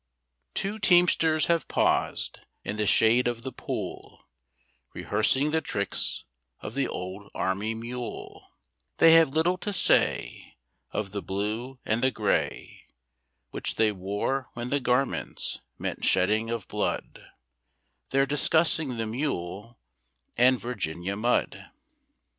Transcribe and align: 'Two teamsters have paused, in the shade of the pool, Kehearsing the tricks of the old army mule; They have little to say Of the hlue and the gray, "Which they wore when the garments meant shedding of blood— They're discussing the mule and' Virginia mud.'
'Two 0.55 0.79
teamsters 0.79 1.45
have 1.45 1.67
paused, 1.67 2.39
in 2.63 2.75
the 2.77 2.87
shade 2.87 3.27
of 3.27 3.43
the 3.43 3.51
pool, 3.51 4.25
Kehearsing 4.95 5.51
the 5.51 5.61
tricks 5.61 6.23
of 6.59 6.73
the 6.73 6.87
old 6.87 7.29
army 7.35 7.75
mule; 7.75 8.49
They 8.97 9.13
have 9.13 9.29
little 9.35 9.59
to 9.59 9.71
say 9.71 10.57
Of 10.89 11.11
the 11.11 11.21
hlue 11.21 11.77
and 11.85 12.01
the 12.01 12.09
gray, 12.09 12.87
"Which 13.51 13.75
they 13.75 13.91
wore 13.91 14.49
when 14.53 14.71
the 14.71 14.79
garments 14.79 15.61
meant 15.77 16.03
shedding 16.03 16.49
of 16.49 16.67
blood— 16.67 17.23
They're 18.09 18.25
discussing 18.25 18.97
the 18.97 19.05
mule 19.05 19.77
and' 20.35 20.59
Virginia 20.59 21.15
mud.' 21.15 21.69